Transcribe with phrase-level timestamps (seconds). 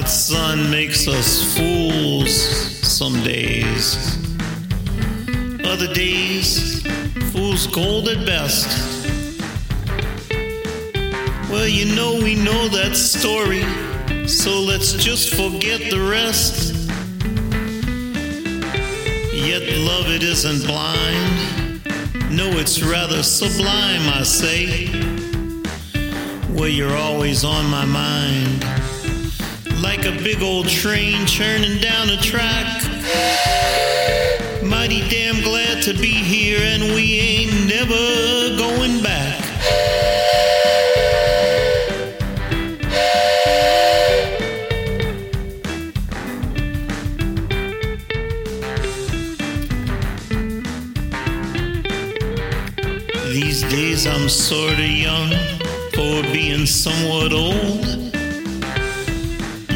[0.00, 2.32] hot sun makes us fools
[2.86, 4.16] some days.
[5.64, 6.82] Other days,
[7.32, 8.68] fool's gold at best.
[11.50, 13.64] Well, you know, we know that story,
[14.28, 16.74] so let's just forget the rest.
[19.34, 21.82] Yet love it isn't blind.
[22.30, 24.90] No, it's rather sublime, I say.
[26.54, 28.77] Well, you're always on my mind.
[29.98, 32.84] Like a big old train churning down a track.
[34.62, 37.96] Mighty damn glad to be here, and we ain't never
[38.56, 39.42] going back.
[53.32, 55.32] These days I'm sorta young
[55.92, 58.17] for being somewhat old.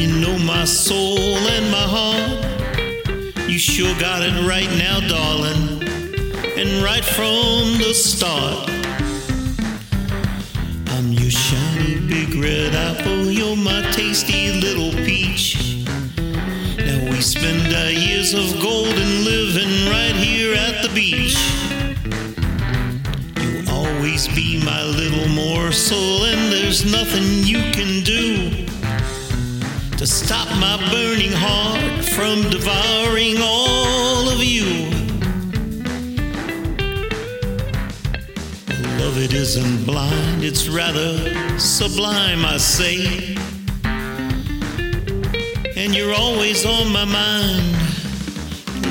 [0.00, 3.50] You know my soul and my heart.
[3.50, 5.82] You sure got it right now, darling.
[6.56, 8.70] And right from the start.
[10.94, 13.30] I'm your shiny big red apple.
[13.30, 15.84] You're my tasty little peach.
[16.78, 21.36] Now we spend our years of golden living right here at the beach.
[23.36, 28.19] You'll always be my little morsel, and there's nothing you can do
[30.00, 34.88] to stop my burning heart from devouring all of you.
[38.98, 43.36] Love it isn't blind, it's rather sublime, I say.
[45.76, 47.76] And you're always on my mind,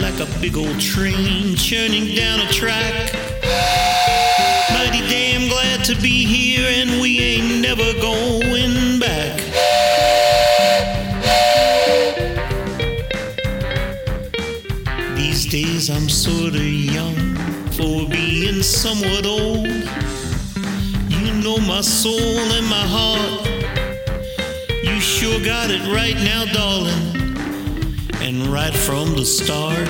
[0.00, 3.12] like a big old train churning down a track.
[4.70, 8.41] Mighty damn glad to be here, and we ain't never going
[15.52, 17.36] days I'm sorta young
[17.72, 19.66] for being somewhat old.
[21.10, 23.46] You know my soul and my heart.
[24.82, 27.04] You sure got it right now, darling.
[28.22, 29.86] And right from the start.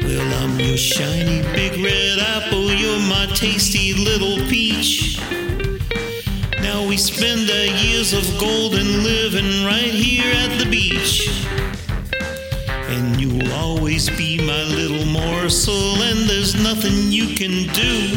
[0.00, 2.70] Well, I'm your shiny big red apple.
[2.70, 5.18] You're my tasty little peach.
[6.62, 11.43] Now we spend our years of golden living right here at the beach.
[12.94, 18.16] And you'll always be my little morsel, and there's nothing you can do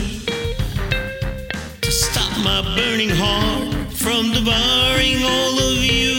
[1.82, 6.17] to stop my burning heart from devouring all of you.